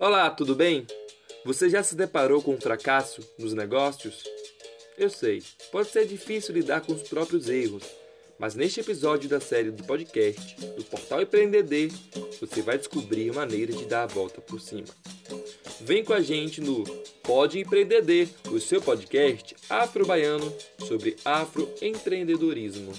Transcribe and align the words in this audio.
Olá, 0.00 0.28
tudo 0.28 0.56
bem? 0.56 0.84
Você 1.44 1.70
já 1.70 1.80
se 1.80 1.94
deparou 1.94 2.42
com 2.42 2.54
um 2.54 2.60
fracasso 2.60 3.20
nos 3.38 3.54
negócios? 3.54 4.24
Eu 4.98 5.08
sei, 5.08 5.40
pode 5.70 5.88
ser 5.88 6.04
difícil 6.04 6.52
lidar 6.52 6.80
com 6.80 6.92
os 6.92 7.02
próprios 7.02 7.48
erros, 7.48 7.84
mas 8.36 8.56
neste 8.56 8.80
episódio 8.80 9.28
da 9.28 9.38
série 9.38 9.70
do 9.70 9.84
podcast 9.84 10.56
do 10.56 10.84
Portal 10.84 11.22
Empreendedor, 11.22 11.90
você 12.40 12.60
vai 12.60 12.76
descobrir 12.76 13.32
maneiras 13.32 13.78
de 13.78 13.84
dar 13.86 14.02
a 14.02 14.06
volta 14.06 14.40
por 14.40 14.60
cima. 14.60 14.88
Vem 15.80 16.04
com 16.04 16.12
a 16.12 16.20
gente 16.20 16.60
no 16.60 16.82
Pode 17.22 17.60
Empreendedor, 17.60 18.26
o 18.50 18.58
seu 18.58 18.82
podcast 18.82 19.54
afro-baiano 19.70 20.52
sobre 20.88 21.16
afroempreendedorismo. 21.24 22.92